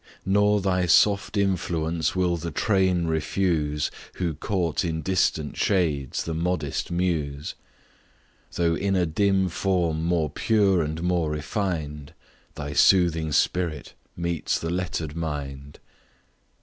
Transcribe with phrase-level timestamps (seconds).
[0.25, 6.89] Nor thy soft influence will the train refuse, Who court in distant shades the modest
[6.89, 7.53] Muse,
[8.53, 12.15] Though in a form more pure and more refined,
[12.55, 15.77] Thy soothing spirit meets the letter'd mind.